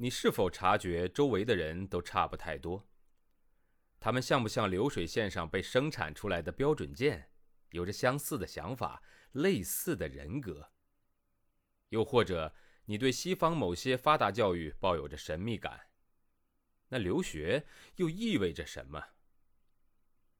[0.00, 2.88] 你是否察觉周围的人都差不太多？
[3.98, 7.32] 他们像不像流水线上被生产出来的标准件，
[7.70, 10.70] 有着相似的想法、类似的人格？
[11.88, 15.88] 又或者，你对西方某些发达教育抱有着神秘感？
[16.90, 19.04] 那留学又意味着什么？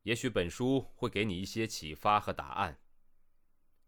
[0.02, 2.80] 也许本书会给你一些启发和答案。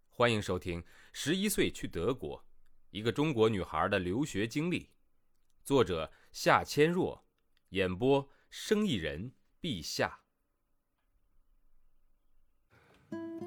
[0.09, 0.83] 欢迎收听
[1.13, 2.45] 《十一岁去德国：
[2.91, 4.87] 一个中国女孩的留学经历》。
[5.65, 7.23] 作者夏千若，
[7.71, 10.21] 演播生意人陛下。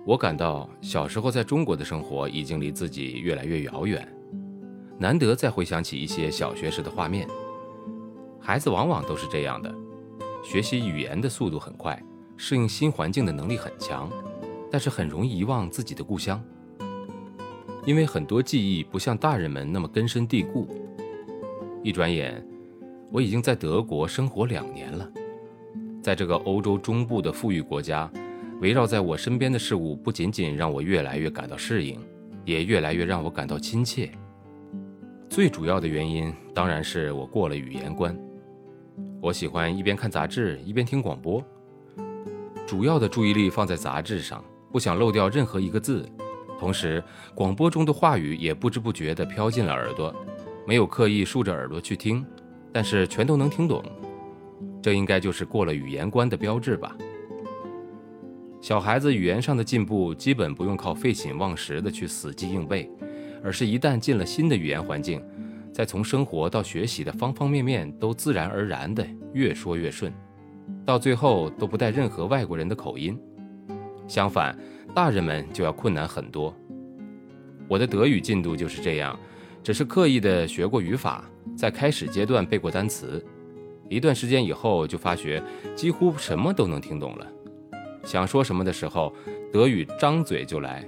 [0.05, 4.07] 我感到小时候在中国的生活已经离自己越来越遥远，
[4.99, 7.27] 难得再回想起一些小学时的画面。
[8.39, 9.73] 孩子往往都是这样的，
[10.43, 12.01] 学习语言的速度很快，
[12.37, 14.09] 适应新环境的能力很强，
[14.71, 16.43] 但是很容易遗忘自己的故乡，
[17.85, 20.82] 因为很多记忆不像大人们那么根深蒂固。
[21.83, 22.41] 一转眼，
[23.11, 25.05] 我已经在德国生活两年了。
[26.01, 28.09] 在这个欧洲中部的富裕国家，
[28.61, 31.99] 围绕在我身边的事物不仅仅让我越来越感到适应，
[32.45, 34.09] 也越来越让我感到亲切。
[35.29, 38.17] 最主要的原因当然是我过了语言关。
[39.21, 41.43] 我喜欢一边看杂志一边听广播，
[42.65, 46.07] 主要的注意力放在杂志上，不想漏掉任何一个字。
[46.57, 47.03] 同时，
[47.35, 50.15] 广播中的话语也不知不觉地飘进了耳朵。
[50.65, 52.25] 没有刻意竖着耳朵去听，
[52.71, 53.83] 但是全都能听懂，
[54.81, 56.95] 这应该就是过了语言关的标志吧。
[58.61, 62.89] 小孩子语言上的进步，基本不用靠废寝忘食的去死记硬背，
[63.43, 65.21] 而是一旦进了新的语言环境，
[65.73, 70.13] 再从生活到学习的方方面面都自然而然的越说越顺，
[70.85, 73.19] 到最后都不带任何外国人的口音。
[74.07, 74.57] 相反，
[74.95, 76.55] 大人们就要困难很多。
[77.67, 79.19] 我的德语进度就是这样。
[79.63, 81.23] 只是刻意的学过语法，
[81.55, 83.25] 在开始阶段背过单词，
[83.89, 85.41] 一段时间以后就发觉
[85.73, 87.25] 几乎什么都能听懂了。
[88.03, 89.13] 想说什么的时候，
[89.53, 90.85] 德语张嘴就来，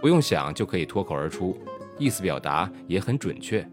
[0.00, 1.56] 不用想就可以脱口而出，
[1.96, 3.64] 意思表达也很准确。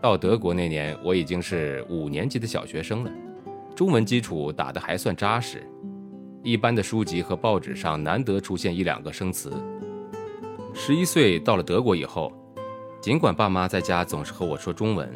[0.00, 3.12] 到德国那年，我已经是五年级的小学生了，
[3.76, 5.62] 中文基础打得还算扎实，
[6.42, 9.52] 一般的书籍和报纸上难得出现一两个生词。
[10.72, 12.32] 十一岁到了德国以后，
[13.00, 15.10] 尽管爸妈在家总是和我说中文，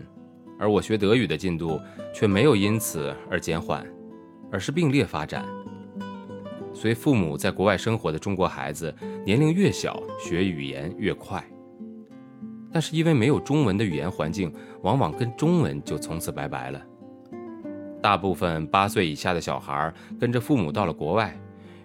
[0.59, 1.81] 而我学德语的进度
[2.12, 3.87] 却没有因此而减缓，
[4.50, 5.44] 而是并列发展。
[6.72, 8.94] 随父母在国外生活的中国孩子
[9.25, 11.43] 年龄越小，学语言越快。
[12.72, 16.82] 但是因为没有中文的语言环境，往往跟中文就从此拜拜了。
[18.03, 21.34] 大部分八岁以下的小孩跟着父母到了国外，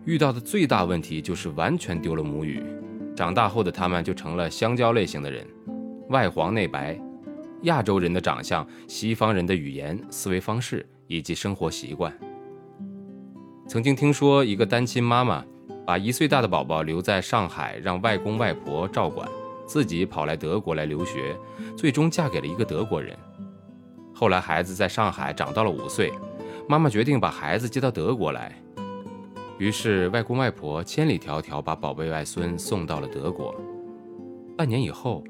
[0.05, 2.63] 遇到的最大问题就是完全丢了母语。
[3.19, 5.45] 长大后的他们就成了香蕉类型的人，
[6.07, 6.97] 外黄内白，
[7.63, 12.17] 亚洲人的长相，西方人的语言、思维方式以及生活习惯。
[13.67, 15.43] 曾经听说一个单亲妈妈
[15.85, 19.27] 把一岁大的宝宝留在上海，让外公外婆照管，
[19.65, 21.35] 自己跑来德国来留学，
[21.75, 23.13] 最终嫁给了一个德国人。
[24.13, 26.09] 后来孩子在上海长到了五岁，
[26.69, 28.55] 妈妈决定把孩子接到德国来。
[29.59, 33.53] 于是，外公外婆千里迢迢把宝贝外孙送到了德国。
[34.57, 35.21] 半年以后，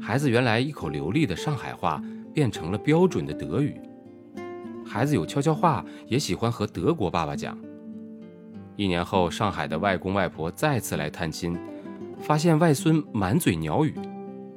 [0.00, 2.02] 孩子原来一口流利的上海话
[2.32, 3.78] 变成了标准的德语。
[4.86, 7.58] 孩子有悄悄话，也喜欢和德国爸爸讲。
[8.74, 11.54] 一年后，上海的外公外婆再次来探亲，
[12.18, 13.94] 发现外孙满嘴鸟语，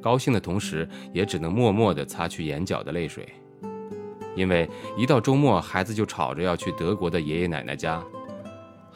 [0.02, 3.28] 高兴的同时，也只能默默地擦去眼角的泪水，
[4.38, 8.02] 因为一到周末，孩子就吵着要去德国的爷爷奶奶家。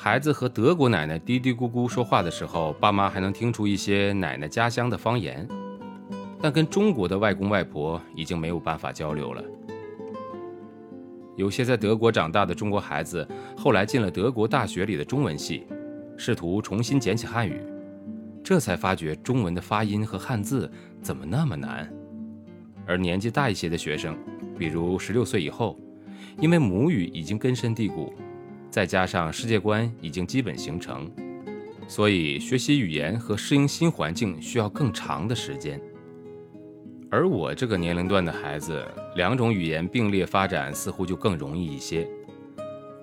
[0.03, 5.47] 孩子和德国奶奶嘀嘀咕咕说话的时候，爸妈还能听出一些奶奶家乡的方言，
[6.41, 9.43] 但跟中国的外公外婆已经没有办法交流了。
[11.37, 15.67] 有些在德国长大的中国孩子，后来进了德国大学里的中文系，
[16.17, 17.61] 试图重新捡起汉语，
[18.43, 20.67] 这才发觉中文的发音和汉字
[20.99, 21.87] 怎么那么难。
[22.87, 24.17] 而年纪大一些的学生，
[24.57, 25.79] 比如十六岁以后，
[26.39, 28.11] 因为母语已经根深蒂固。
[28.71, 31.11] 再加上世界观已经基本形成，
[31.89, 35.79] 所以学习语言和适应新环境需要更长的时间。
[37.09, 38.81] 而我这个年龄段的孩子，
[39.17, 42.07] 两种语言并列发展似乎就更容易一些。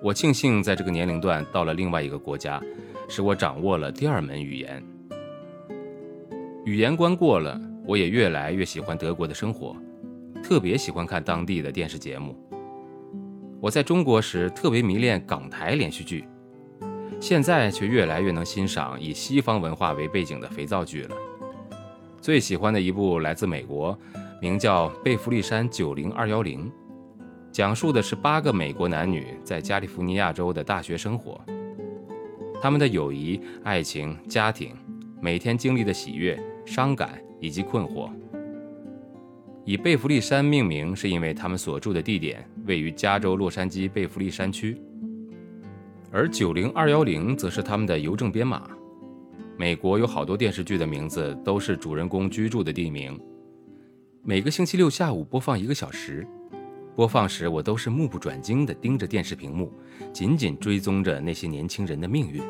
[0.01, 2.59] 我庆幸在这个年龄段到了另外一个国家，
[3.07, 4.83] 使我掌握了第二门语言。
[6.65, 9.77] 语言关过了，我也越来越喜欢德国的生活，
[10.43, 12.35] 特别喜欢看当地的电视节目。
[13.61, 16.25] 我在中国时特别迷恋港台连续剧，
[17.19, 21.15] 现在却越来越能欣赏以西方文化为背景的肥皂剧了。
[22.21, 23.97] 最喜欢的一部来自美国，
[24.41, 26.67] 名叫《贝弗利山九零二幺零》，
[27.51, 31.41] 讲述的是八个美国男女在加利福尼亚州的大学生活，
[32.61, 34.73] 他们的友谊、爱情、家庭，
[35.21, 38.09] 每天经历的喜悦、伤感以及困惑。
[39.65, 44.75] 以贝弗利山命名，是因为他们所住的地点位于加州洛杉矶贝弗利山区，
[46.11, 48.67] 而九零二幺零则是他们的邮政编码。
[49.57, 53.19] 美国有好多电视剧的名字都是主人公居住的地名。
[54.23, 56.25] 每个星期六下午播放一个小时，
[56.95, 59.71] 播放时我都是目不转睛地盯着电视屏幕，
[60.11, 62.41] 紧紧追踪着那些年轻人的命运。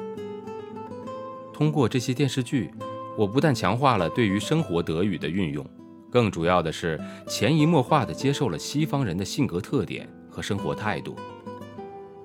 [1.52, 2.72] 通过这些电视剧，
[3.18, 5.66] 我不但强化了对于生活德语的运用。
[6.10, 11.16] 更主要的是，潜移默化地接受了西方人的性格特点和生活态度。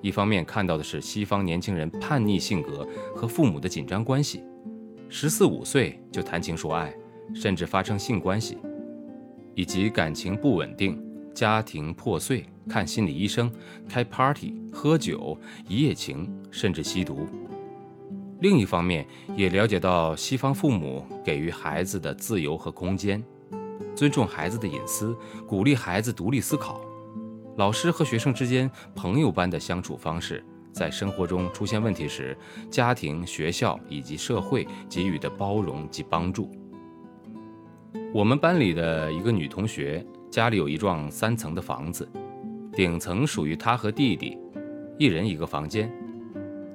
[0.01, 4.43] 一方面看到的是西方年轻人叛逆性格和父母的紧张关系，
[5.09, 6.93] 十四五岁就谈情说爱，
[7.33, 8.57] 甚至发生性关系，
[9.55, 11.03] 以及感情不稳定、
[11.33, 13.51] 家庭破碎、看心理医生、
[13.89, 15.37] 开 party、喝酒、
[15.67, 17.27] 一夜情，甚至吸毒。
[18.41, 23.23] 另一方面，也了解到西方父母给予孩子的自由和空间。
[23.95, 25.15] 尊重孩子的隐私，
[25.47, 26.81] 鼓励孩子独立思考。
[27.57, 30.43] 老师和学生之间朋友般的相处方式，
[30.73, 32.37] 在生活中出现问题时，
[32.69, 36.51] 家庭、学校以及社会给予的包容及帮助。
[38.13, 42.09] 我们班里的一个女同学，家里有一幢三层的房子，
[42.73, 44.37] 顶层属于她和弟弟，
[44.97, 45.89] 一人一个房间，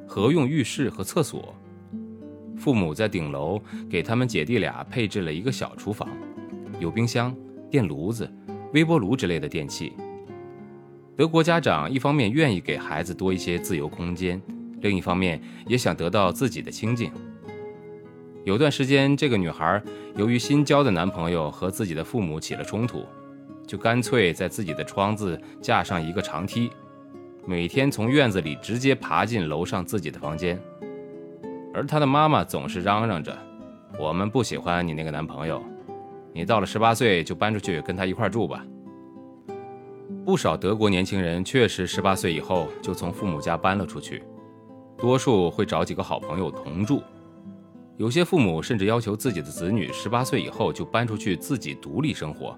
[0.06, 1.54] 合用浴室和厕所。
[2.56, 6.08] 父母在顶楼给他们姐弟俩配置了一个小厨房。
[6.80, 7.32] 有冰箱、
[7.70, 8.28] 电炉子、
[8.72, 9.92] 微波炉之类的电器。
[11.14, 14.40] 德国家长一方面愿意给孩子多一些自由空间，
[14.80, 17.12] 另一方面也想得到自己的清静。
[18.44, 19.82] 有段时间，这个女孩
[20.16, 23.04] 由于新交的男朋友和自己的父母起了冲突，
[23.66, 26.70] 就干脆在自己的窗子架上一个长梯，
[27.46, 30.58] 每天从院子里直接爬进楼上自己的房间。
[31.74, 33.36] 而她的妈妈总是嚷嚷着
[34.00, 35.62] ：“我们不喜欢你那个男朋友。”
[36.32, 38.64] 你到了十八岁就搬出去跟他一块住吧。
[40.24, 44.22] 不少德国年轻人确实十八岁以后就从父母家搬了出去，
[44.96, 47.02] 多数会找几个好朋友同住。
[47.96, 52.56] 有些父母甚至要求自己的子女十八岁以后就搬出去自己独立生活。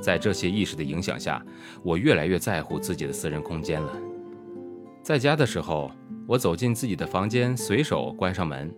[0.00, 1.44] 在这些意识的影响下，
[1.82, 3.92] 我越来越在乎自己的私人空间了。
[5.02, 5.90] 在家的时候，
[6.26, 8.72] 我走进自己的房间，随手关上门。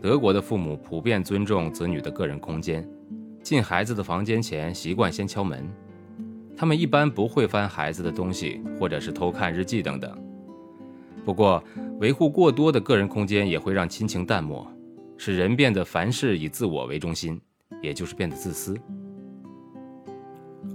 [0.00, 2.86] 德国的父母普遍尊重子女的个人空间，
[3.42, 5.68] 进孩子的房间前习惯先敲门。
[6.56, 10.16] 他们一般不会翻孩子的东西，或者是偷看日记等等。
[11.24, 11.62] 不过，
[11.98, 14.66] 维护过多的个人空间也会让亲情淡漠，
[15.16, 17.40] 使人变得凡事以自我为中心，
[17.82, 18.78] 也就是变得自私。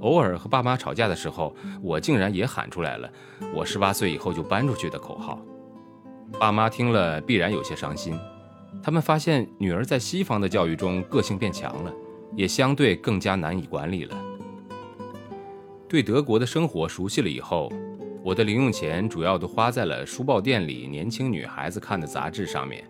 [0.02, 3.10] 偶尔和爸妈吵架的时候，我竟然也喊出来了
[3.56, 5.40] “我十八岁以后就搬出去”的口号。
[6.40, 8.18] 爸妈听了必然有些伤心。
[8.84, 11.94] 他们发现女儿在西方的教育中个性变强了，
[12.36, 14.18] 也相对更加难以管理了。
[15.88, 17.72] 对德国的生活熟悉了以后，
[18.24, 22.84] 我的零用钱主要都花在了书报店里年轻女孩子看的杂志上面。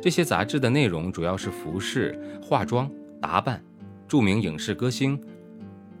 [0.00, 2.90] 这些杂志的内容主要是服饰、化妆、
[3.20, 3.64] 打扮、
[4.06, 5.20] 著名影视歌星、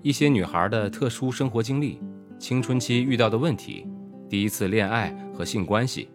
[0.02, 2.00] 一些女孩的特殊生活经历、
[2.38, 3.86] 青春期遇到的问题、
[4.28, 6.08] 第一次恋爱和性关系。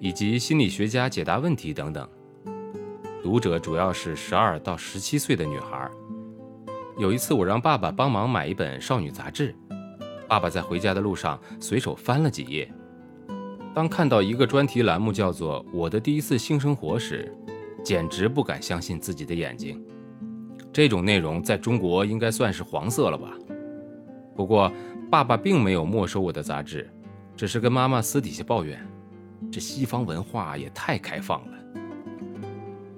[0.00, 2.08] 以及心理学家解答问题等等。
[3.22, 5.90] 读者主要是十二到十七岁的女孩。
[6.98, 9.54] 有一次，我让爸爸帮忙买一本少女杂志，
[10.28, 12.72] 爸爸在回家的路上随手翻了几页。
[13.74, 17.32] 当看到一个专题栏目叫做“我的第一次性生活”时，
[17.84, 19.84] 简直不敢相信自己的眼睛。
[20.72, 23.32] 这种内容在中国应该算是黄色了吧？
[24.34, 24.72] 不过，
[25.10, 26.88] 爸爸并没有没收我的杂志，
[27.36, 28.84] 只是跟妈妈私底下抱怨。
[29.50, 31.58] 这西方文化也太开放了。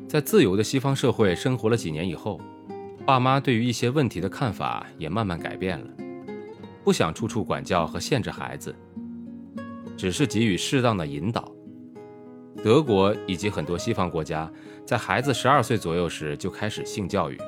[0.09, 2.41] 在自由的西方社会生活了几年以后，
[3.07, 5.87] 爸妈对于一些问题的看法也慢慢改变了，
[6.83, 8.75] 不想处处管教和限制孩子，
[9.97, 11.51] 只是给予适当的引导。
[12.63, 14.51] 德国以及很多西方国家，
[14.85, 17.39] 在孩子十二岁左右时就开始性教育，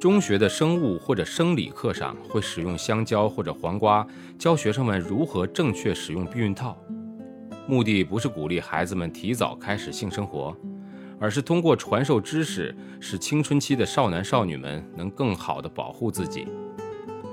[0.00, 4.04] 中学的生物或者生理课上会使用香蕉或者黄瓜，
[4.36, 6.76] 教学生们如何正确使用避孕套。
[7.68, 10.56] 目的不是鼓励孩子们提早开始性生活，
[11.18, 16.46] 而是通过传授知识，使青春期的少男少女们能更好地保护自己，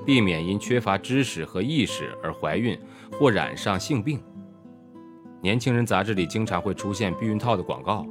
[0.05, 2.77] 避免因缺乏知识和意识而怀孕
[3.11, 4.21] 或染上性病。
[5.41, 8.05] 年轻人杂志里经常会出现避孕套的广告，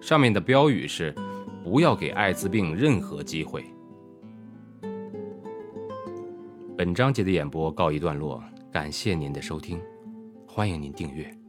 [0.00, 1.14] 上面的标语是
[1.62, 3.64] ：“不要给艾滋病任何机会。
[6.76, 8.42] 本章节的演播告一段落，
[8.72, 9.80] 感谢您的收听，
[10.46, 11.41] 欢迎您订阅。